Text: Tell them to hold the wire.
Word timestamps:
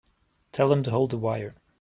Tell 0.51 0.67
them 0.67 0.81
to 0.81 0.89
hold 0.89 1.11
the 1.11 1.19
wire. 1.19 1.53